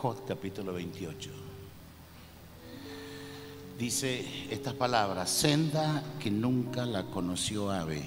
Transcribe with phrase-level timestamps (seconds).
[0.00, 1.30] Jod capítulo 28.
[3.76, 8.04] Dice estas palabras, senda que nunca la conoció ave,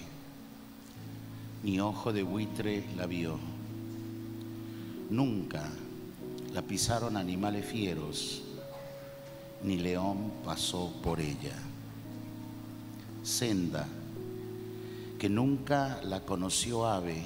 [1.63, 3.37] ni ojo de buitre la vio.
[5.09, 5.69] Nunca
[6.53, 8.41] la pisaron animales fieros,
[9.61, 11.57] ni león pasó por ella.
[13.21, 13.85] Senda
[15.19, 17.21] que nunca la conoció ave,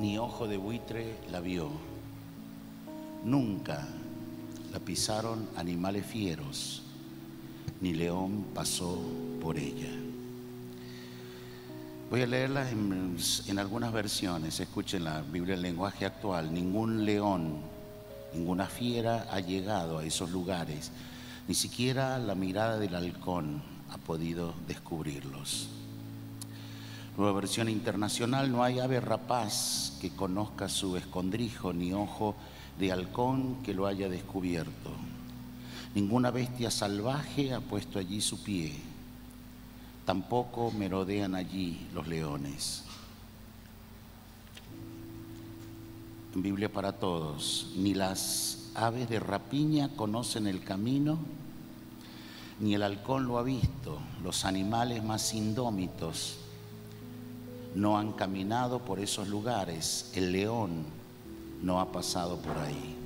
[0.00, 1.95] ni ojo de buitre la vio.
[3.26, 3.84] Nunca
[4.72, 6.82] la pisaron animales fieros,
[7.80, 9.00] ni león pasó
[9.42, 9.90] por ella.
[12.08, 13.16] Voy a leerlas en,
[13.48, 14.60] en algunas versiones.
[14.60, 16.54] Escuchen la Biblia en lenguaje actual.
[16.54, 17.56] Ningún león,
[18.32, 20.92] ninguna fiera ha llegado a esos lugares.
[21.48, 23.60] Ni siquiera la mirada del halcón
[23.90, 25.66] ha podido descubrirlos.
[27.16, 32.36] Nueva versión internacional, no hay ave rapaz que conozca su escondrijo, ni ojo
[32.78, 34.90] de halcón que lo haya descubierto.
[35.94, 38.72] Ninguna bestia salvaje ha puesto allí su pie.
[40.04, 42.84] Tampoco merodean allí los leones.
[46.34, 51.18] En Biblia para todos, ni las aves de rapiña conocen el camino,
[52.60, 53.98] ni el halcón lo ha visto.
[54.22, 56.36] Los animales más indómitos
[57.74, 60.10] no han caminado por esos lugares.
[60.14, 60.84] El león
[61.62, 62.96] no ha pasado por ahí.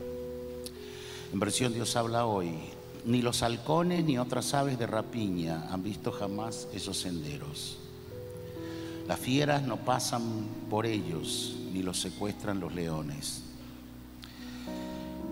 [1.32, 2.54] En versión Dios habla hoy,
[3.04, 7.78] ni los halcones ni otras aves de rapiña han visto jamás esos senderos.
[9.06, 13.42] Las fieras no pasan por ellos, ni los secuestran los leones.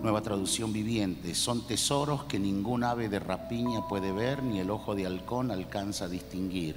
[0.01, 4.95] Nueva traducción viviente, son tesoros que ningún ave de rapiña puede ver, ni el ojo
[4.95, 6.75] de halcón alcanza a distinguir.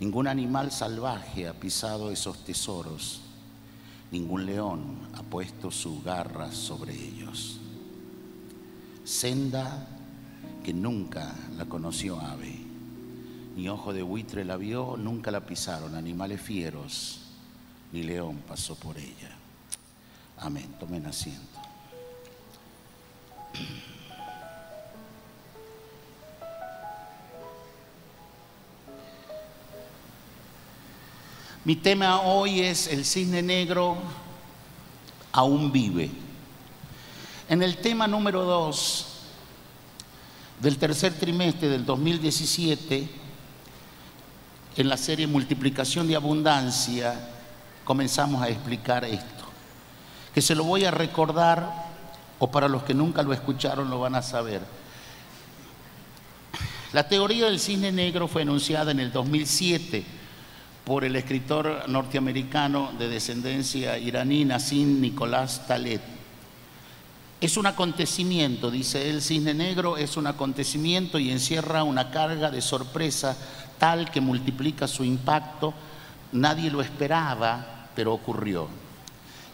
[0.00, 3.20] Ningún animal salvaje ha pisado esos tesoros,
[4.14, 7.58] ningún león ha puesto su garra sobre ellos.
[9.02, 9.88] Senda
[10.62, 12.54] que nunca la conoció ave,
[13.56, 17.22] ni ojo de buitre la vio, nunca la pisaron animales fieros,
[17.92, 19.32] ni león pasó por ella.
[20.38, 20.76] Amén.
[20.78, 21.58] Tomen asiento.
[31.64, 33.96] Mi tema hoy es el cisne negro
[35.32, 36.10] aún vive.
[37.48, 39.06] En el tema número 2
[40.60, 43.08] del tercer trimestre del 2017,
[44.76, 47.30] en la serie Multiplicación de Abundancia,
[47.84, 49.44] comenzamos a explicar esto,
[50.34, 51.86] que se lo voy a recordar,
[52.40, 54.60] o para los que nunca lo escucharon lo van a saber.
[56.92, 60.23] La teoría del cisne negro fue enunciada en el 2007
[60.84, 66.00] por el escritor norteamericano de descendencia iraní Nassim Nicolás Taleb.
[67.40, 72.60] Es un acontecimiento, dice él, cisne negro es un acontecimiento y encierra una carga de
[72.60, 73.36] sorpresa
[73.78, 75.74] tal que multiplica su impacto.
[76.32, 78.68] Nadie lo esperaba, pero ocurrió.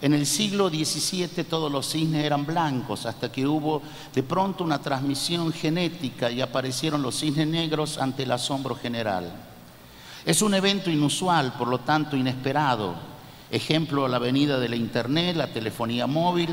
[0.01, 3.81] En el siglo XVII todos los cisnes eran blancos hasta que hubo
[4.13, 9.50] de pronto una transmisión genética y aparecieron los cisnes negros ante el asombro general.
[10.25, 12.93] Es un evento inusual, por lo tanto inesperado.
[13.49, 16.49] Ejemplo, la venida de la Internet, la telefonía móvil,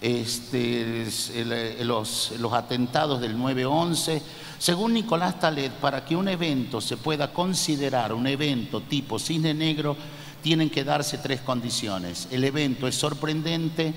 [0.00, 1.06] este,
[1.84, 4.22] los, los, atentados del 9-11.
[4.58, 9.96] Según Nicolás Taleb, para que un evento se pueda considerar un evento tipo cisne negro,
[10.42, 12.28] tienen que darse tres condiciones.
[12.30, 13.92] El evento es sorprendente,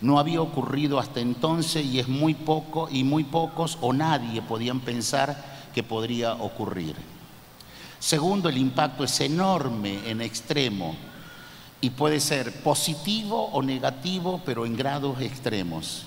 [0.00, 4.80] no había ocurrido hasta entonces y es muy poco y muy pocos o nadie podían
[4.80, 7.15] pensar que podría ocurrir.
[8.06, 10.94] Segundo, el impacto es enorme en extremo
[11.80, 16.04] y puede ser positivo o negativo, pero en grados extremos.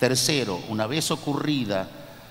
[0.00, 1.88] Tercero, una vez ocurrida,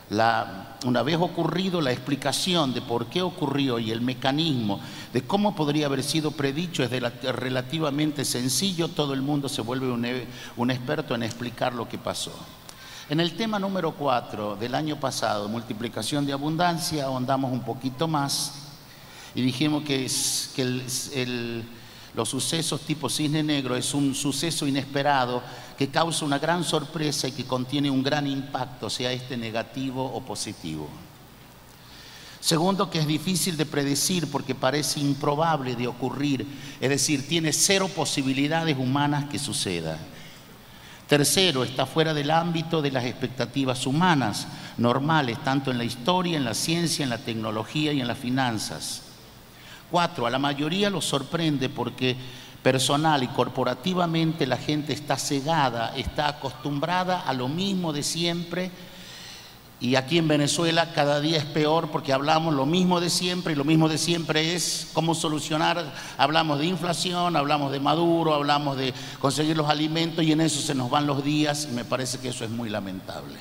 [0.09, 4.81] la, una vez ocurrido la explicación de por qué ocurrió y el mecanismo
[5.13, 10.05] de cómo podría haber sido predicho es relativamente sencillo, todo el mundo se vuelve un,
[10.57, 12.33] un experto en explicar lo que pasó.
[13.09, 18.65] En el tema número 4 del año pasado, multiplicación de abundancia, ahondamos un poquito más
[19.35, 20.09] y dijimos que,
[22.15, 25.43] los sucesos tipo cisne negro es un suceso inesperado
[25.77, 30.21] que causa una gran sorpresa y que contiene un gran impacto, sea este negativo o
[30.21, 30.89] positivo.
[32.41, 36.47] Segundo, que es difícil de predecir porque parece improbable de ocurrir,
[36.79, 39.97] es decir, tiene cero posibilidades humanas que suceda.
[41.07, 44.47] Tercero, está fuera del ámbito de las expectativas humanas
[44.77, 49.08] normales, tanto en la historia, en la ciencia, en la tecnología y en las finanzas.
[49.91, 52.15] Cuatro, a la mayoría lo sorprende porque
[52.61, 58.71] personal y corporativamente la gente está cegada, está acostumbrada a lo mismo de siempre
[59.81, 63.55] y aquí en Venezuela cada día es peor porque hablamos lo mismo de siempre y
[63.55, 65.93] lo mismo de siempre es cómo solucionar.
[66.17, 70.75] Hablamos de inflación, hablamos de Maduro, hablamos de conseguir los alimentos y en eso se
[70.75, 73.39] nos van los días y me parece que eso es muy lamentable.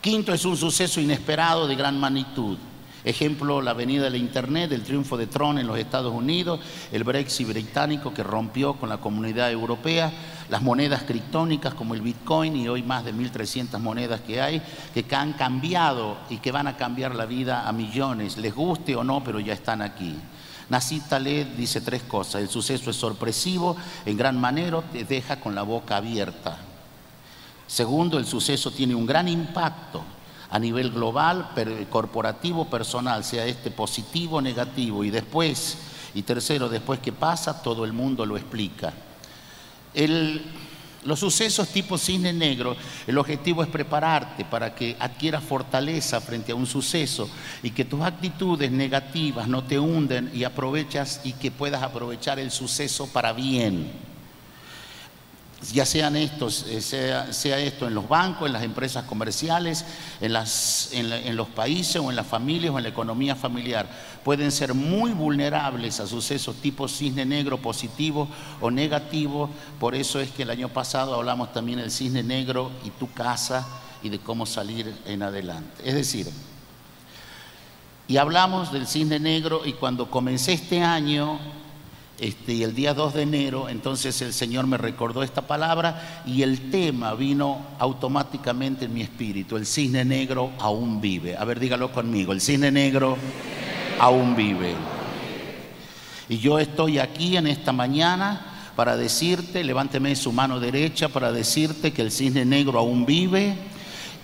[0.00, 2.56] Quinto es un suceso inesperado de gran magnitud.
[3.04, 6.58] Ejemplo, la venida del Internet, el triunfo de Trump en los Estados Unidos,
[6.90, 10.10] el Brexit británico que rompió con la comunidad europea,
[10.48, 14.62] las monedas criptónicas como el Bitcoin y hoy más de 1.300 monedas que hay,
[14.94, 19.04] que han cambiado y que van a cambiar la vida a millones, les guste o
[19.04, 20.16] no, pero ya están aquí.
[20.70, 22.40] Nassim Taleb dice tres cosas.
[22.40, 23.76] El suceso es sorpresivo,
[24.06, 26.56] en gran manera te deja con la boca abierta.
[27.66, 30.02] Segundo, el suceso tiene un gran impacto
[30.54, 31.50] a nivel global,
[31.90, 35.02] corporativo, personal, sea este positivo o negativo.
[35.02, 35.78] Y después,
[36.14, 38.92] y tercero, después que pasa, todo el mundo lo explica.
[41.02, 46.54] los sucesos tipo cine negro, el objetivo es prepararte para que adquieras fortaleza frente a
[46.54, 47.28] un suceso
[47.64, 52.52] y que tus actitudes negativas no te hunden y aprovechas y que puedas aprovechar el
[52.52, 54.03] suceso para bien
[55.72, 59.84] ya sean estos, eh, sea, esto en los bancos, en las empresas comerciales,
[60.20, 63.88] en, en, los países o en las familias o en la economía familiar,
[64.24, 68.28] pueden ser muy vulnerables a sucesos tipo cisne negro positivo
[68.60, 69.48] o negativo.
[69.78, 73.66] Por eso es que el año pasado hablamos también del cisne negro y tu casa
[74.02, 75.82] y de cómo salir en adelante.
[75.84, 76.28] Es decir,
[78.06, 81.38] y hablamos del cisne negro y cuando comencé este año
[82.18, 86.42] este, y el día 2 de enero, entonces el Señor me recordó esta palabra y
[86.42, 89.56] el tema vino automáticamente en mi espíritu.
[89.56, 91.36] El cisne negro aún vive.
[91.36, 92.32] A ver, dígalo conmigo.
[92.32, 93.16] El cisne negro
[93.98, 94.74] aún vive.
[96.28, 101.92] Y yo estoy aquí en esta mañana para decirte, levánteme su mano derecha para decirte
[101.92, 103.56] que el cisne negro aún vive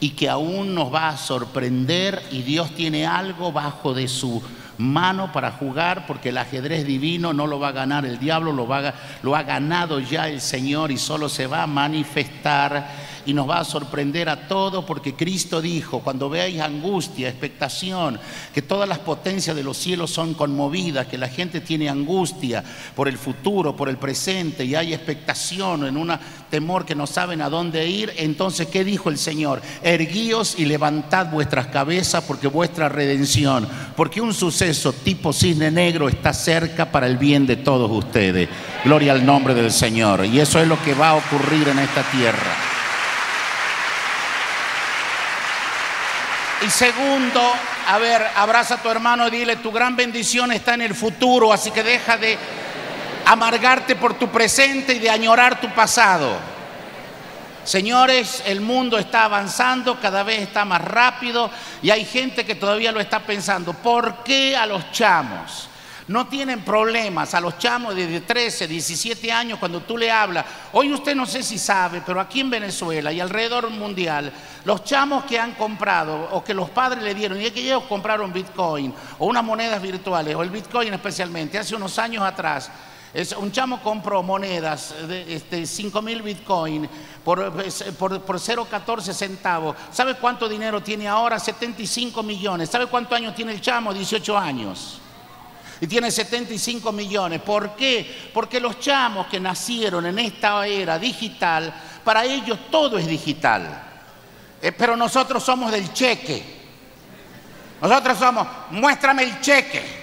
[0.00, 4.42] y que aún nos va a sorprender y Dios tiene algo bajo de su
[4.80, 8.66] mano para jugar porque el ajedrez divino no lo va a ganar el diablo, lo,
[8.66, 12.88] va, lo ha ganado ya el Señor y solo se va a manifestar
[13.26, 18.18] y nos va a sorprender a todos porque Cristo dijo, cuando veáis angustia, expectación,
[18.52, 22.62] que todas las potencias de los cielos son conmovidas, que la gente tiene angustia
[22.94, 26.12] por el futuro, por el presente y hay expectación en un
[26.50, 29.62] temor que no saben a dónde ir, entonces ¿qué dijo el Señor?
[29.82, 36.32] Erguíos y levantad vuestras cabezas porque vuestra redención, porque un suceso tipo cisne negro está
[36.32, 38.48] cerca para el bien de todos ustedes.
[38.84, 40.24] Gloria al nombre del Señor.
[40.24, 42.79] Y eso es lo que va a ocurrir en esta tierra.
[46.62, 47.40] Y segundo,
[47.88, 51.52] a ver, abraza a tu hermano y dile, tu gran bendición está en el futuro,
[51.52, 52.36] así que deja de
[53.24, 56.36] amargarte por tu presente y de añorar tu pasado.
[57.64, 61.50] Señores, el mundo está avanzando, cada vez está más rápido
[61.82, 63.72] y hay gente que todavía lo está pensando.
[63.72, 65.69] ¿Por qué a los chamos?
[66.10, 70.44] No tienen problemas a los chamos de 13, 17 años cuando tú le hablas.
[70.72, 74.32] Hoy usted no sé si sabe, pero aquí en Venezuela y alrededor mundial,
[74.64, 77.84] los chamos que han comprado o que los padres le dieron y es que ellos
[77.88, 82.72] compraron Bitcoin o unas monedas virtuales o el Bitcoin especialmente, hace unos años atrás.
[83.38, 86.88] un chamo compró monedas de este, 5 mil bitcoin
[87.24, 87.52] por,
[87.96, 89.76] por, por 0,14 centavos.
[89.92, 91.38] ¿Sabe cuánto dinero tiene ahora?
[91.38, 92.68] 75 millones.
[92.68, 93.94] ¿Sabe cuántos años tiene el chamo?
[93.94, 95.00] 18 años
[95.80, 97.40] y tiene 75 millones.
[97.40, 98.30] ¿Por qué?
[98.34, 101.72] Porque los chamos que nacieron en esta era digital,
[102.04, 103.82] para ellos todo es digital.
[104.60, 106.60] Eh, pero nosotros somos del cheque.
[107.80, 110.00] Nosotros somos, muéstrame el cheque.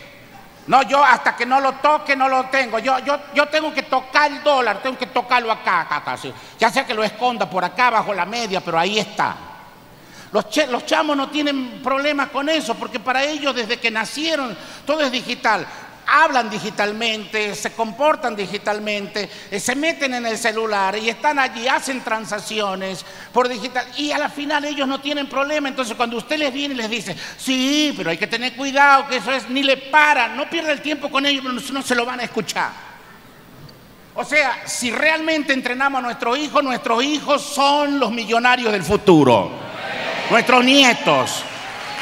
[0.66, 2.80] No, yo hasta que no lo toque no lo tengo.
[2.80, 6.18] Yo, yo, yo tengo que tocar el dólar, tengo que tocarlo acá, acá.
[6.60, 9.47] Ya sea que lo esconda por acá bajo la media, pero ahí está.
[10.32, 14.56] Los, chamos no tienen problemas con eso, porque para ellos desde que nacieron
[14.86, 15.66] todo es digital.
[16.10, 22.00] Hablan digitalmente, se comportan digitalmente, eh, se meten en el celular y están allí, hacen
[22.02, 23.86] transacciones por digital.
[23.98, 25.68] Y a la final ellos no tienen problema.
[25.68, 29.18] Entonces cuando usted les viene y les dice, sí, pero hay que tener cuidado, que
[29.18, 32.22] eso es, ni le para, no pierda el tiempo con ellos, no se lo van
[32.22, 32.88] a escuchar.
[34.20, 39.67] O sea, si realmente entrenamos a nuestros hijos, nuestros hijos son los millonarios del futuro.
[40.30, 41.44] Nuestros nietos.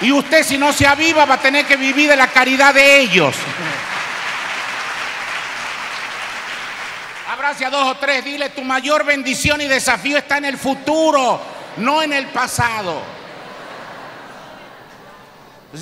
[0.01, 2.99] Y usted si no se aviva va a tener que vivir de la caridad de
[2.99, 3.35] ellos.
[7.31, 11.39] Abrace a dos o tres, dile, tu mayor bendición y desafío está en el futuro,
[11.77, 13.14] no en el pasado.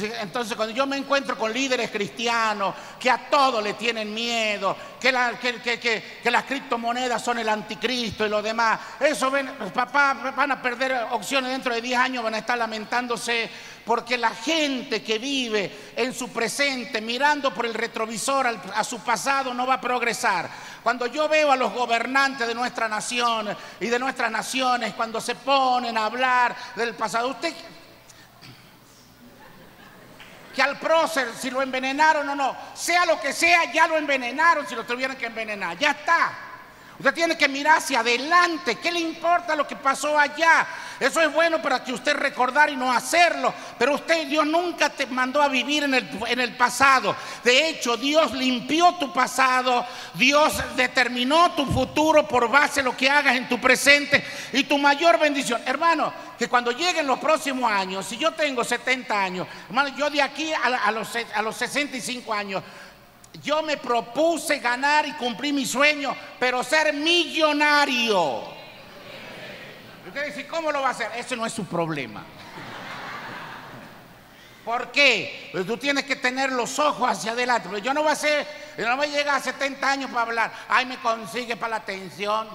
[0.01, 5.11] Entonces, cuando yo me encuentro con líderes cristianos que a todo le tienen miedo, que,
[5.11, 9.31] las criptomonedas son el anticristo y lo demás, eso
[9.73, 13.49] papá, van a perder opciones dentro de 10 años, van a estar lamentándose
[13.85, 19.53] porque la gente que vive en su presente, mirando por el retrovisor a su pasado,
[19.53, 20.49] no va a progresar.
[20.81, 25.35] Cuando yo veo a los gobernantes de nuestra nación y de nuestras naciones, cuando se
[25.35, 27.53] ponen a hablar del pasado, usted
[30.53, 34.67] que al prócer, si lo envenenaron o no, sea lo que sea, ya lo envenenaron
[34.67, 36.52] si lo tuvieran que envenenar, ya está.
[36.99, 38.75] Usted tiene que mirar hacia adelante.
[38.75, 40.67] ¿Qué le importa lo que pasó allá?
[40.99, 43.51] Eso es bueno para que usted recordar y no hacerlo.
[43.79, 47.15] Pero usted, Dios nunca te mandó a vivir en el, pasado.
[47.43, 49.85] De hecho, Dios limpió tu pasado.
[50.13, 54.77] Dios determinó tu futuro por base de lo que hagas en tu presente y tu
[54.77, 55.61] mayor bendición.
[55.65, 60.21] Hermano, que cuando lleguen los próximos años, si yo tengo 70 años, hermano, yo de
[60.21, 62.63] aquí a, los, a los 65 años,
[63.41, 68.43] yo me propuse ganar y cumplir mi sueño, pero ser millonario.
[70.07, 71.09] Usted dice, ¿cómo lo va a hacer?
[71.15, 72.23] Ese no es su problema.
[74.63, 75.49] ¿Por qué?
[75.51, 77.69] Pues tú tienes que tener los ojos hacia adelante.
[77.81, 78.47] Yo no voy a ser,
[78.77, 80.53] no voy a llegar a 70 años para hablar.
[80.69, 82.47] Ay, me consigue para la atención.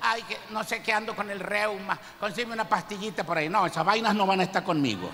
[0.00, 1.98] Ay, que no sé qué ando con el reuma.
[2.20, 3.48] Consigue una pastillita por ahí.
[3.48, 5.10] No, esas vainas no van a estar conmigo.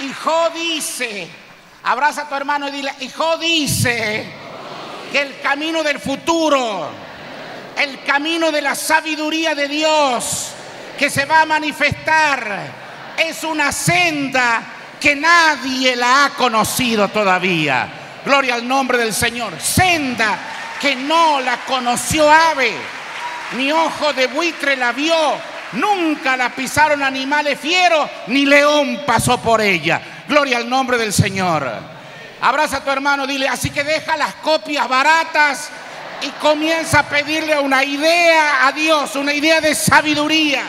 [0.00, 1.28] Hijo dice,
[1.82, 4.24] abraza a tu hermano y dile, hijo dice
[5.10, 6.88] que el camino del futuro,
[7.76, 10.52] el camino de la sabiduría de Dios
[10.98, 14.62] que se va a manifestar es una senda
[15.00, 17.88] que nadie la ha conocido todavía.
[18.24, 19.60] Gloria al nombre del Señor.
[19.60, 20.38] Senda
[20.80, 22.72] que no la conoció ave,
[23.56, 25.36] ni ojo de buitre la vio,
[25.72, 30.00] Nunca la pisaron animales fieros, ni león pasó por ella.
[30.26, 31.70] Gloria al nombre del Señor.
[32.40, 35.70] Abraza a tu hermano, dile, así que deja las copias baratas
[36.22, 40.62] y comienza a pedirle una idea a Dios, una idea de sabiduría,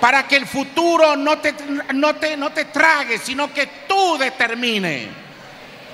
[0.00, 1.54] para que el futuro no te,
[1.94, 5.08] no te, no te trague, sino que tú determines.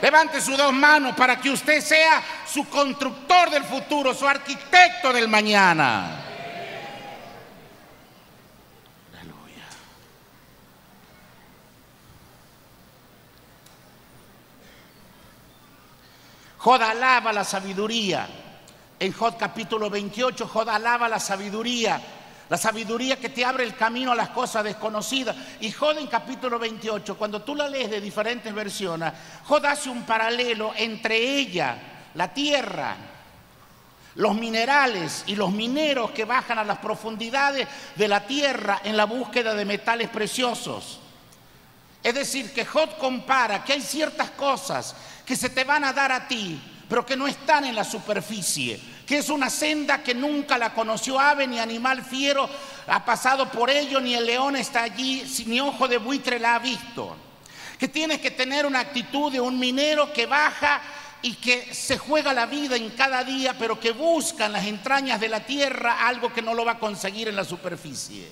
[0.01, 5.29] Levante sus dos manos para que usted sea su constructor del futuro, su arquitecto del
[5.29, 6.24] mañana.
[16.65, 18.27] Jod alaba la sabiduría.
[18.99, 22.01] En Jod capítulo 28, Jod alaba la sabiduría.
[22.49, 25.37] La sabiduría que te abre el camino a las cosas desconocidas.
[25.61, 29.13] Y Jod en capítulo 28, cuando tú la lees de diferentes versiones,
[29.45, 31.77] Jod hace un paralelo entre ella,
[32.15, 32.97] la tierra,
[34.15, 39.05] los minerales y los mineros que bajan a las profundidades de la tierra en la
[39.05, 40.99] búsqueda de metales preciosos.
[42.03, 46.13] Es decir, que Jod compara que hay ciertas cosas que se te van a dar
[46.13, 50.59] a ti, pero que no están en la superficie, que es una senda que nunca
[50.59, 52.49] la conoció ave ni animal fiero,
[52.87, 56.59] ha pasado por ello, ni el león está allí, ni ojo de buitre la ha
[56.59, 57.17] visto.
[57.79, 60.81] Que tienes que tener una actitud de un minero que baja
[61.23, 65.19] y que se juega la vida en cada día, pero que busca en las entrañas
[65.21, 68.29] de la tierra algo que no lo va a conseguir en la superficie.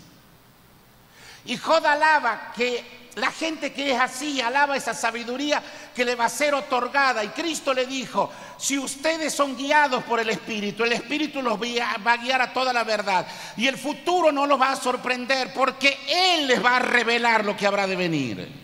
[1.44, 5.62] Y Jod alaba que la gente que es así alaba esa sabiduría
[5.94, 7.22] que le va a ser otorgada.
[7.22, 12.12] Y Cristo le dijo, si ustedes son guiados por el Espíritu, el Espíritu los va
[12.12, 13.26] a guiar a toda la verdad.
[13.56, 17.56] Y el futuro no los va a sorprender porque Él les va a revelar lo
[17.56, 18.62] que habrá de venir.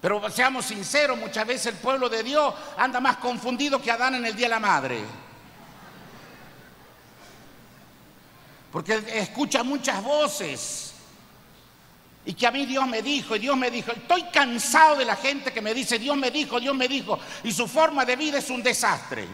[0.00, 4.24] Pero seamos sinceros, muchas veces el pueblo de Dios anda más confundido que Adán en
[4.24, 5.27] el Día de la Madre.
[8.70, 10.94] Porque escucha muchas voces
[12.28, 15.16] y que a mí Dios me dijo, y Dios me dijo, estoy cansado de la
[15.16, 18.36] gente que me dice, Dios me dijo, Dios me dijo, y su forma de vida
[18.36, 19.26] es un desastre.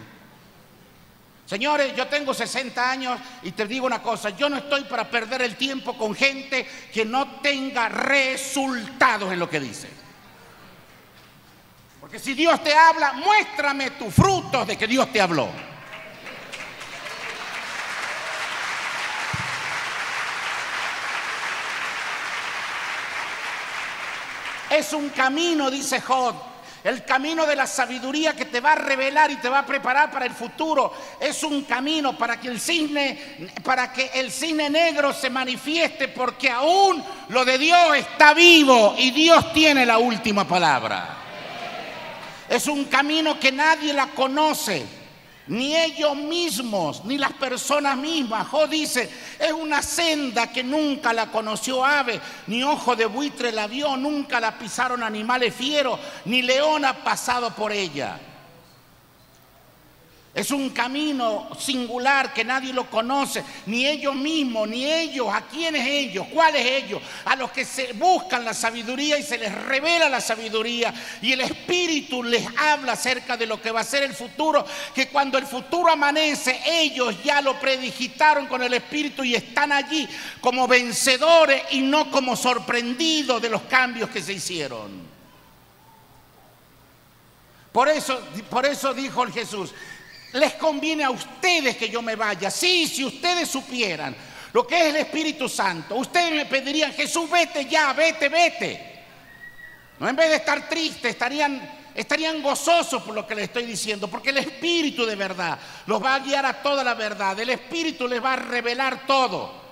[1.45, 5.43] Señores, yo tengo 60 años y te digo una cosa, yo no estoy para perder
[5.43, 9.89] el tiempo con gente que no tenga resultados en lo que dice.
[12.01, 15.49] Porque si Dios te habla, muéstrame tus frutos de que Dios te habló.
[24.75, 26.35] Es un camino, dice Jod.
[26.83, 30.11] El camino de la sabiduría que te va a revelar y te va a preparar
[30.11, 30.93] para el futuro.
[31.21, 34.33] Es un camino para que el cisne, para que el
[34.71, 40.47] negro se manifieste, porque aún lo de Dios está vivo y Dios tiene la última
[40.47, 41.19] palabra.
[42.49, 45.04] Es un camino que nadie la conoce
[45.47, 48.47] ni ellos mismos, ni las personas mismas.
[48.49, 53.67] Jo dice, es una senda que nunca la conoció ave, ni ojo de buitre la
[53.67, 58.19] vio, nunca la pisaron animales fieros, ni león ha pasado por ella.
[60.35, 65.29] Es un camino singular que nadie lo conoce, ni ellos mismos, ni ellos.
[65.33, 66.27] ¿A quiénes ellos?
[66.33, 67.01] ¿Cuáles ellos?
[67.25, 71.41] A los que se buscan la sabiduría y se les revela la sabiduría y el
[71.41, 75.47] Espíritu les habla acerca de lo que va a ser el futuro, que cuando el
[75.47, 80.09] futuro amanece, ellos ya lo predigitaron con el Espíritu y están allí
[80.41, 85.15] como vencedores y no como sorprendidos de los cambios que se hicieron.
[87.75, 89.73] Por eso, por eso dijo el Jesús,
[90.35, 92.51] les conviene a ustedes que yo me vaya.
[92.51, 94.15] Sí, si ustedes supieran
[94.53, 98.95] lo que es el Espíritu Santo, ustedes me pedirían, Jesús, vete ya, vete, vete.
[99.99, 101.61] No en vez de estar tristes, estarían,
[101.95, 106.17] estarían gozosos por lo que les estoy diciendo, porque el Espíritu de verdad los va
[106.17, 109.63] a guiar a toda la verdad, el Espíritu les va a revelar todo.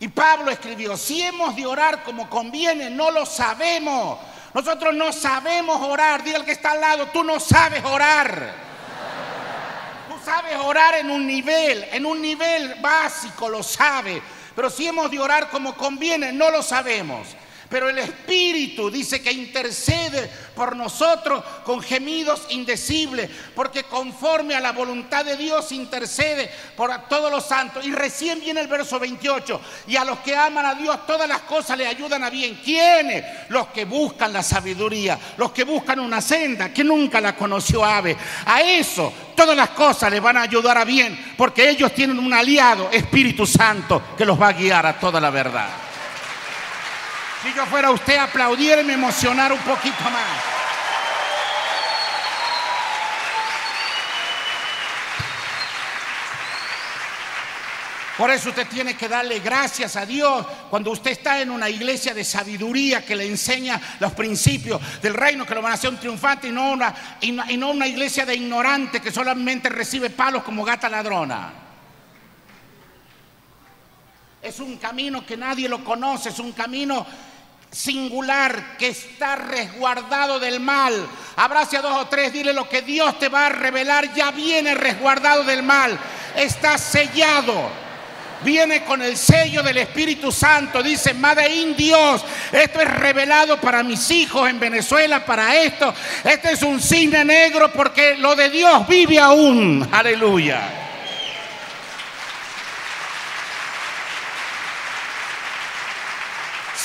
[0.00, 4.18] Y Pablo escribió, si hemos de orar como conviene, no lo sabemos.
[4.54, 6.22] Nosotros no sabemos orar.
[6.22, 8.65] Diga al que está al lado, tú no sabes orar
[10.26, 14.20] sabes orar en un nivel, en un nivel básico lo sabe,
[14.56, 17.28] pero si hemos de orar como conviene, no lo sabemos.
[17.68, 24.72] Pero el Espíritu dice que intercede por nosotros con gemidos indecibles, porque conforme a la
[24.72, 27.84] voluntad de Dios intercede por todos los santos.
[27.84, 31.42] Y recién viene el verso 28, y a los que aman a Dios todas las
[31.42, 32.60] cosas le ayudan a bien.
[32.64, 33.24] ¿Quiénes?
[33.48, 38.16] Los que buscan la sabiduría, los que buscan una senda que nunca la conoció Ave.
[38.44, 42.32] A eso todas las cosas les van a ayudar a bien, porque ellos tienen un
[42.32, 45.68] aliado, Espíritu Santo, que los va a guiar a toda la verdad.
[47.42, 50.55] Si yo fuera usted, aplaudir y me emocionar un poquito más.
[58.16, 62.14] Por eso usted tiene que darle gracias a Dios cuando usted está en una iglesia
[62.14, 65.98] de sabiduría que le enseña los principios del reino, que lo van a hacer un
[65.98, 70.64] triunfante y no una, y no una iglesia de ignorante que solamente recibe palos como
[70.64, 71.52] gata ladrona.
[74.40, 77.06] Es un camino que nadie lo conoce, es un camino
[77.70, 81.06] singular que está resguardado del mal.
[81.36, 84.74] Abrace a dos o tres, dile lo que Dios te va a revelar, ya viene
[84.74, 85.98] resguardado del mal,
[86.34, 87.85] está sellado.
[88.42, 90.82] Viene con el sello del Espíritu Santo.
[90.82, 95.94] Dice, Madre in Dios, esto es revelado para mis hijos en Venezuela, para esto.
[96.24, 99.88] Este es un cine negro porque lo de Dios vive aún.
[99.92, 100.82] Aleluya.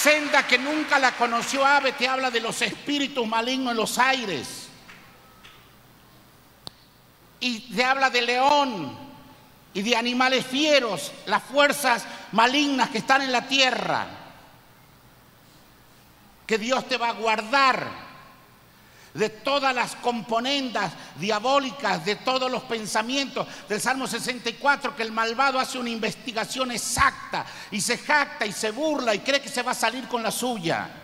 [0.01, 4.67] senda que nunca la conoció Ave te habla de los espíritus malignos en los aires.
[7.39, 9.00] Y te habla de león
[9.73, 14.07] y de animales fieros, las fuerzas malignas que están en la tierra.
[16.45, 18.11] Que Dios te va a guardar
[19.13, 25.59] de todas las componendas diabólicas, de todos los pensamientos del Salmo 64, que el malvado
[25.59, 29.71] hace una investigación exacta y se jacta y se burla y cree que se va
[29.71, 31.00] a salir con la suya.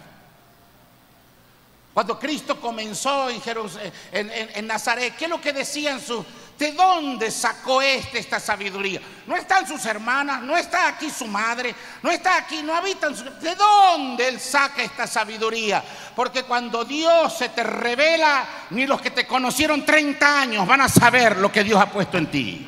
[1.98, 6.24] Cuando Cristo comenzó en, en Nazaret, ¿qué es lo que decían sus
[6.56, 9.02] ¿De dónde sacó este esta sabiduría?
[9.26, 13.16] No están sus hermanas, no está aquí su madre, no está aquí, no habitan.
[13.42, 15.84] ¿De dónde él saca esta sabiduría?
[16.16, 20.90] Porque cuando Dios se te revela, ni los que te conocieron 30 años van a
[20.90, 22.68] saber lo que Dios ha puesto en ti.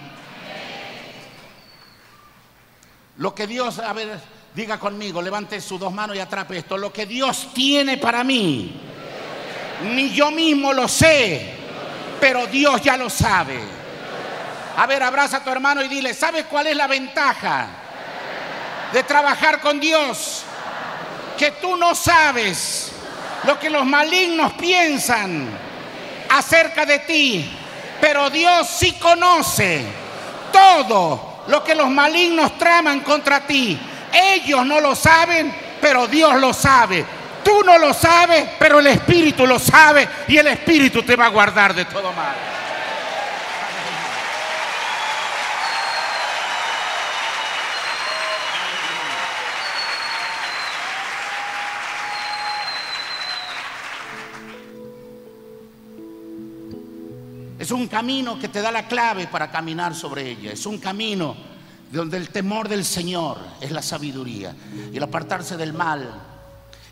[3.18, 4.20] Lo que Dios, a ver,
[4.56, 6.80] diga conmigo, levante sus dos manos y atrape esto.
[6.80, 8.89] Lo que Dios tiene para mí,
[9.84, 11.56] ni yo mismo lo sé,
[12.20, 13.60] pero Dios ya lo sabe.
[14.78, 17.68] A ver, abraza a tu hermano y dile, ¿sabes cuál es la ventaja
[18.94, 20.44] de trabajar con Dios?
[21.38, 22.92] Que tú no sabes
[23.44, 25.48] lo que los malignos piensan
[26.30, 27.52] acerca de ti,
[28.00, 29.84] pero Dios sí conoce
[30.52, 33.80] todo lo que los malignos traman contra ti.
[34.14, 37.06] Ellos no lo saben, pero Dios lo sabe.
[37.50, 41.30] Tú no lo sabes, pero el Espíritu lo sabe y el Espíritu te va a
[41.30, 42.36] guardar de todo mal.
[57.58, 60.52] Es un camino que te da la clave para caminar sobre ella.
[60.52, 61.36] Es un camino
[61.92, 64.56] donde el temor del Señor es la sabiduría
[64.94, 66.30] y el apartarse del mal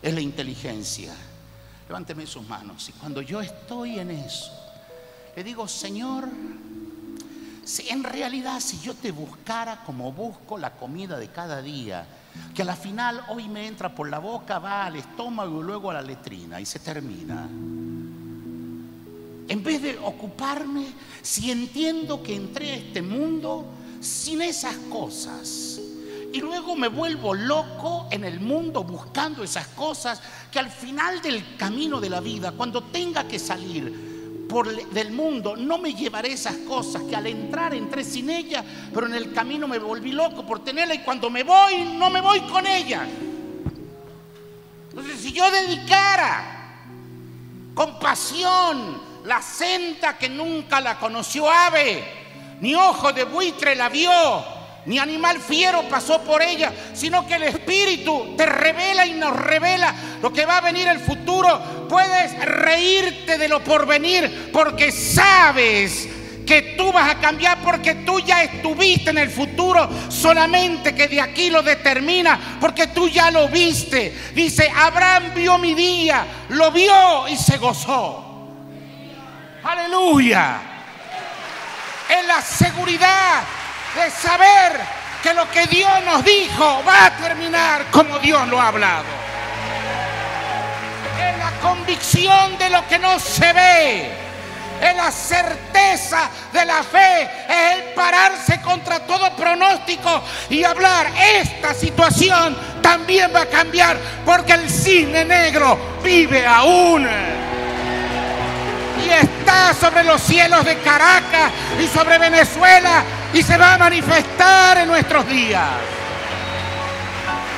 [0.02, 1.14] es la inteligencia.
[1.88, 4.52] Levánteme sus manos y cuando yo estoy en eso,
[5.34, 6.28] le digo, Señor,
[7.64, 12.06] si en realidad si yo te buscara como busco la comida de cada día,
[12.54, 15.90] que a la final hoy me entra por la boca, va al estómago y luego
[15.90, 17.48] a la letrina y se termina.
[19.48, 20.86] En vez de ocuparme,
[21.22, 23.66] si entiendo que entré a este mundo
[24.00, 25.80] sin esas cosas,
[26.32, 31.56] y luego me vuelvo loco en el mundo buscando esas cosas que al final del
[31.56, 36.56] camino de la vida, cuando tenga que salir por del mundo, no me llevaré esas
[36.58, 40.64] cosas que al entrar entré sin ellas, pero en el camino me volví loco por
[40.64, 43.06] tenerla y cuando me voy no me voy con ellas.
[44.90, 46.56] Entonces, si yo dedicara
[47.74, 52.04] compasión, la senda que nunca la conoció ave,
[52.60, 57.42] ni ojo de buitre la vio, ni animal fiero pasó por ella, sino que el
[57.42, 61.86] Espíritu te revela y nos revela lo que va a venir el futuro.
[61.88, 66.08] Puedes reírte de lo porvenir porque sabes
[66.46, 71.20] que tú vas a cambiar porque tú ya estuviste en el futuro, solamente que de
[71.20, 74.16] aquí lo determina, porque tú ya lo viste.
[74.34, 78.24] Dice, Abraham vio mi día, lo vio y se gozó.
[79.62, 80.60] Aleluya.
[82.08, 83.42] En la seguridad
[83.94, 84.80] de saber
[85.22, 89.04] que lo que Dios nos dijo va a terminar como Dios lo ha hablado.
[91.20, 94.28] En la convicción de lo que no se ve.
[94.80, 101.74] En la certeza de la fe es el pararse contra todo pronóstico y hablar, esta
[101.74, 107.08] situación también va a cambiar porque el cine negro vive aún
[109.04, 111.50] y está sobre los cielos de Caracas
[111.82, 115.68] y sobre Venezuela y se va a manifestar en nuestros días.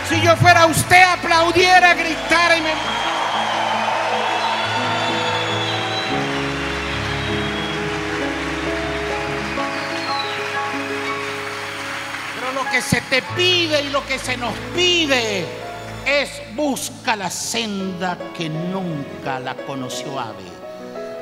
[0.09, 2.71] Si yo fuera usted, aplaudiera, gritara y me...
[12.35, 15.47] Pero lo que se te pide y lo que se nos pide
[16.05, 20.60] es busca la senda que nunca la conoció Ave.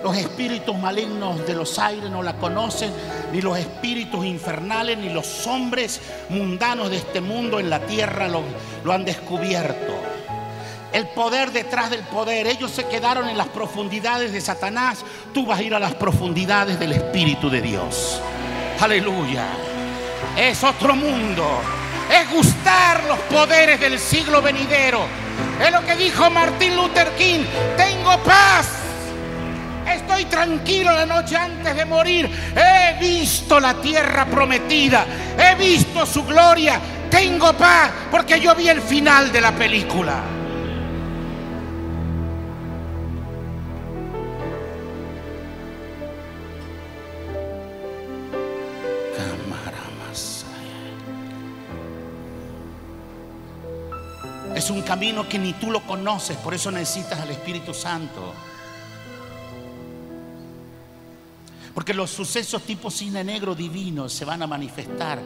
[0.02, 2.92] Los espíritus malignos de los aires no la conocen,
[3.32, 8.92] ni los espíritus infernales, ni los hombres mundanos de este mundo en la tierra lo,
[8.92, 9.94] han descubierto.
[10.92, 12.46] El poder detrás del poder.
[12.46, 15.04] Ellos se quedaron en las profundidades de Satanás.
[15.34, 18.20] Tú vas a ir a las profundidades del Espíritu de Dios.
[18.80, 19.48] Aleluya.
[20.36, 21.60] Es otro mundo.
[22.10, 25.00] Es gustar los poderes del siglo venidero.
[25.62, 27.44] Es lo que dijo Martín Luther King.
[27.76, 28.77] Tengo paz
[29.94, 32.30] Estoy tranquilo la noche antes de morir.
[32.54, 35.06] He visto la tierra prometida.
[35.38, 36.80] He visto su gloria.
[37.10, 40.38] Tengo paz porque yo vi el final de la película.
[54.58, 58.34] Es un camino que ni tú lo conoces, por eso necesitas al Espíritu Santo.
[61.78, 65.20] Porque los sucesos tipo cine negro divino se van a manifestar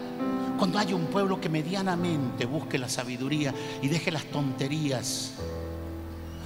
[0.58, 5.32] cuando haya un pueblo que medianamente busque la sabiduría y deje las tonterías.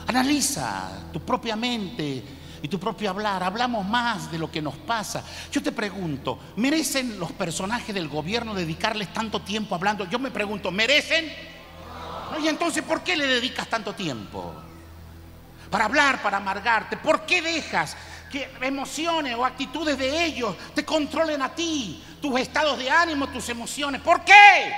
[0.06, 2.22] Analiza tu propia mente
[2.62, 3.42] y tu propio hablar.
[3.42, 5.24] Hablamos más de lo que nos pasa.
[5.50, 10.08] Yo te pregunto, ¿merecen los personajes del gobierno dedicarles tanto tiempo hablando?
[10.08, 11.32] Yo me pregunto, ¿merecen?
[12.40, 14.54] Y entonces, ¿por qué le dedicas tanto tiempo?
[15.68, 16.96] Para hablar, para amargarte.
[16.96, 17.96] ¿Por qué dejas
[18.30, 23.48] que emociones o actitudes de ellos te controlen a ti, tus estados de ánimo, tus
[23.48, 24.00] emociones.
[24.00, 24.72] ¿Por qué?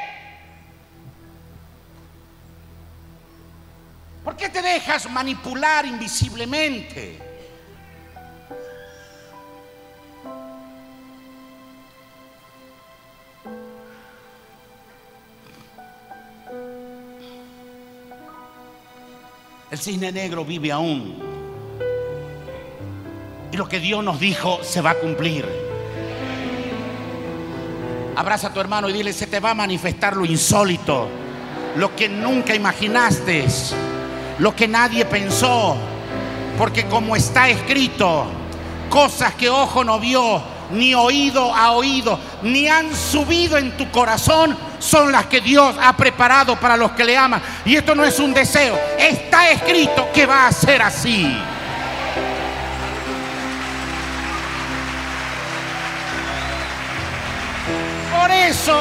[4.24, 7.18] ¿Por qué te dejas manipular invisiblemente?
[19.70, 21.27] El cisne negro vive aún
[23.58, 25.44] lo que Dios nos dijo se va a cumplir.
[28.16, 31.08] Abraza a tu hermano y dile, se te va a manifestar lo insólito,
[31.76, 33.46] lo que nunca imaginaste,
[34.38, 35.76] lo que nadie pensó,
[36.56, 38.26] porque como está escrito,
[38.88, 40.40] cosas que ojo no vio,
[40.70, 45.96] ni oído ha oído, ni han subido en tu corazón, son las que Dios ha
[45.96, 47.42] preparado para los que le aman.
[47.64, 51.36] Y esto no es un deseo, está escrito que va a ser así.
[58.28, 58.78] Por eso,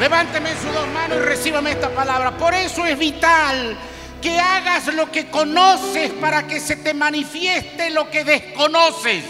[0.00, 2.36] levánteme sus dos manos y recíbame esta palabra.
[2.36, 3.76] Por eso es vital
[4.20, 9.24] que hagas lo que conoces para que se te manifieste lo que desconoces.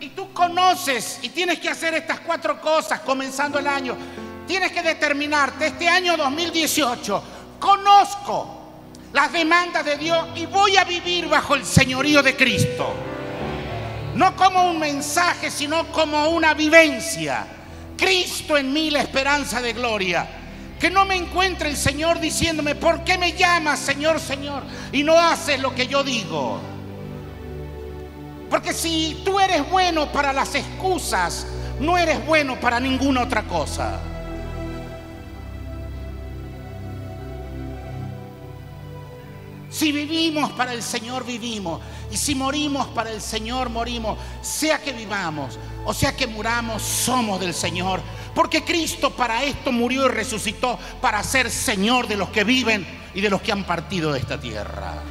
[0.00, 3.94] Y tú conoces y tienes que hacer estas cuatro cosas comenzando el año.
[4.46, 7.24] Tienes que determinarte este año 2018.
[7.60, 8.72] Conozco
[9.12, 13.11] las demandas de Dios y voy a vivir bajo el señorío de Cristo.
[14.14, 17.46] No como un mensaje, sino como una vivencia.
[17.96, 20.28] Cristo en mí la esperanza de gloria.
[20.78, 24.64] Que no me encuentre el Señor diciéndome, ¿por qué me llamas Señor, Señor?
[24.92, 26.60] Y no haces lo que yo digo.
[28.50, 31.46] Porque si tú eres bueno para las excusas,
[31.80, 34.00] no eres bueno para ninguna otra cosa.
[39.82, 41.80] Si vivimos para el Señor, vivimos.
[42.08, 44.16] Y si morimos para el Señor, morimos.
[44.40, 48.00] Sea que vivamos o sea que muramos, somos del Señor.
[48.32, 53.20] Porque Cristo para esto murió y resucitó, para ser Señor de los que viven y
[53.20, 55.02] de los que han partido de esta tierra.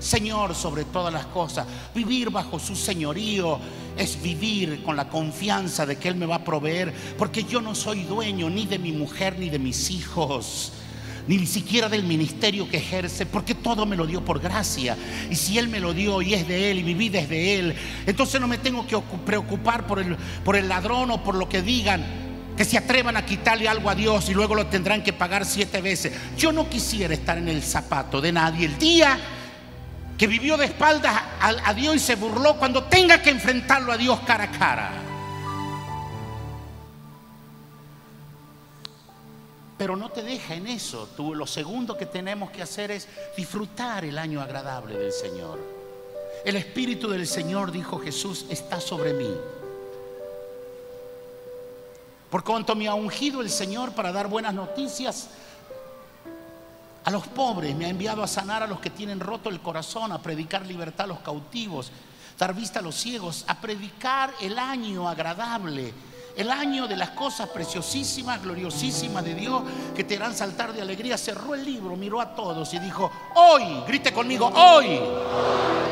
[0.00, 1.68] Señor sobre todas las cosas.
[1.94, 3.60] Vivir bajo su señorío
[3.96, 7.76] es vivir con la confianza de que Él me va a proveer, porque yo no
[7.76, 10.72] soy dueño ni de mi mujer ni de mis hijos
[11.28, 14.96] ni siquiera del ministerio que ejerce, porque todo me lo dio por gracia.
[15.30, 17.58] Y si Él me lo dio y es de Él y mi vida es de
[17.58, 17.74] Él,
[18.06, 21.62] entonces no me tengo que preocupar por el, por el ladrón o por lo que
[21.62, 25.44] digan que se atrevan a quitarle algo a Dios y luego lo tendrán que pagar
[25.44, 26.12] siete veces.
[26.38, 28.64] Yo no quisiera estar en el zapato de nadie.
[28.64, 29.18] El día
[30.16, 33.98] que vivió de espaldas a, a Dios y se burló, cuando tenga que enfrentarlo a
[33.98, 35.05] Dios cara a cara.
[39.78, 41.08] Pero no te deja en eso.
[41.16, 45.58] Tú, lo segundo que tenemos que hacer es disfrutar el año agradable del Señor.
[46.44, 49.30] El Espíritu del Señor, dijo Jesús, está sobre mí.
[52.30, 55.28] Por cuanto me ha ungido el Señor para dar buenas noticias
[57.04, 60.10] a los pobres, me ha enviado a sanar a los que tienen roto el corazón,
[60.10, 61.92] a predicar libertad a los cautivos,
[62.36, 65.94] dar vista a los ciegos, a predicar el año agradable
[66.36, 69.62] el año de las cosas preciosísimas, gloriosísimas de Dios
[69.94, 71.16] que te harán saltar de alegría.
[71.16, 75.00] Cerró el libro, miró a todos y dijo, hoy, grite conmigo, hoy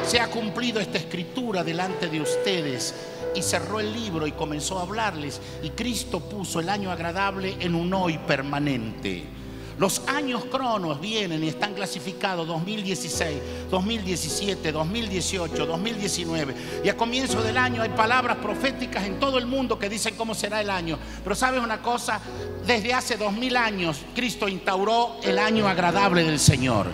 [0.06, 2.94] se ha cumplido esta escritura delante de ustedes.
[3.34, 5.40] Y cerró el libro y comenzó a hablarles.
[5.62, 9.43] Y Cristo puso el año agradable en un hoy permanente.
[9.78, 13.38] Los años cronos vienen y están clasificados 2016,
[13.70, 16.54] 2017, 2018, 2019.
[16.84, 20.34] Y a comienzo del año hay palabras proféticas en todo el mundo que dicen cómo
[20.34, 20.98] será el año.
[21.22, 22.20] Pero sabes una cosa,
[22.66, 26.86] desde hace dos mil años Cristo instauró el año agradable del Señor.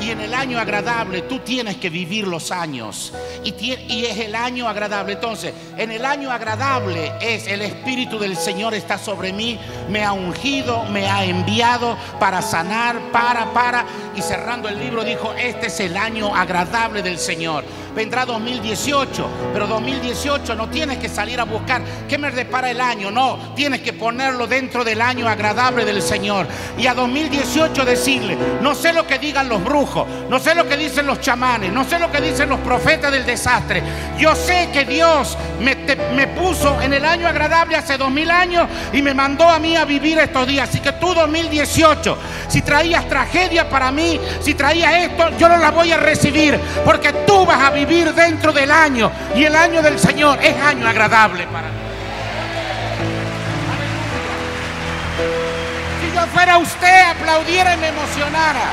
[0.00, 3.12] Y en el año agradable tú tienes que vivir los años.
[3.44, 5.12] Y, es el año agradable.
[5.14, 10.12] Entonces, en el año agradable es el Espíritu del Señor está sobre mí, me ha
[10.12, 13.86] ungido, me ha enviado para sanar, para, para.
[14.14, 17.64] Y cerrando el libro dijo, este es el año agradable del Señor.
[17.94, 23.10] Vendrá 2018, pero 2018 no tienes que salir a buscar qué me depara el año,
[23.10, 26.46] no, tienes que ponerlo dentro del año agradable del Señor.
[26.78, 30.76] Y a 2018 decirle, no sé lo que digan los brujos, no sé lo que
[30.76, 33.82] dicen los chamanes, no sé lo que dicen los profetas del desastre.
[34.18, 35.69] Yo sé que Dios me,
[36.14, 39.76] me puso en el año agradable hace dos mil años y me mandó a mí
[39.76, 40.68] a vivir estos días.
[40.68, 45.70] Así que tú 2018, si traías tragedia para mí, si traías esto, yo no la
[45.70, 49.98] voy a recibir porque tú vas a vivir dentro del año y el año del
[49.98, 51.74] Señor es año agradable para mí.
[56.00, 58.70] Si yo fuera usted, aplaudiera y me emocionara.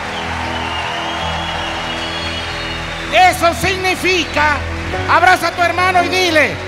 [3.14, 4.58] Eso significa,
[5.10, 6.67] abraza a tu hermano y dile,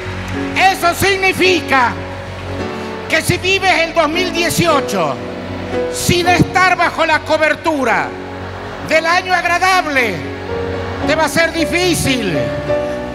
[0.55, 1.93] eso significa
[3.09, 5.15] que si vives el 2018
[5.93, 8.07] sin estar bajo la cobertura
[8.87, 10.15] del año agradable,
[11.07, 12.37] te va a ser difícil,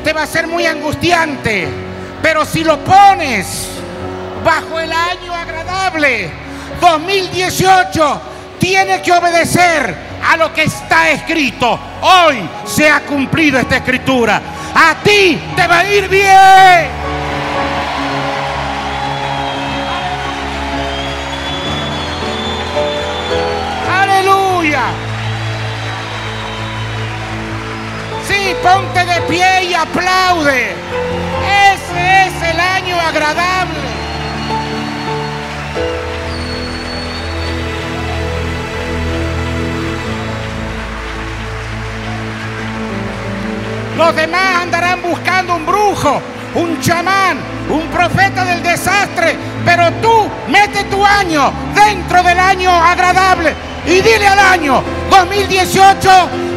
[0.03, 1.69] te va a ser muy angustiante,
[2.23, 3.69] pero si lo pones
[4.45, 6.31] bajo el año agradable,
[6.81, 8.21] 2018,
[8.59, 9.95] tiene que obedecer
[10.27, 11.79] a lo que está escrito.
[12.01, 14.41] Hoy se ha cumplido esta escritura.
[14.75, 16.91] A ti te va a ir bien.
[23.89, 24.83] Aleluya.
[28.27, 30.75] Sí, ponte de pie y aplaude.
[31.73, 33.94] Ese es el año agradable.
[43.97, 46.21] Los demás andarán buscando un brujo,
[46.55, 47.39] un chamán,
[47.71, 49.37] un profeta del desastre.
[49.65, 53.55] Pero tú mete tu año dentro del año agradable
[53.87, 56.11] y dile al año 2018,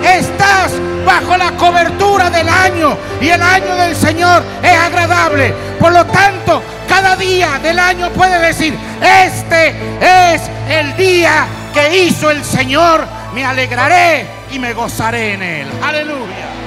[0.04, 0.72] estás
[1.06, 5.54] bajo la cobertura del año y el año del Señor es agradable.
[5.80, 12.32] Por lo tanto, cada día del año puede decir, este es el día que hizo
[12.32, 15.68] el Señor, me alegraré y me gozaré en él.
[15.84, 16.67] Aleluya.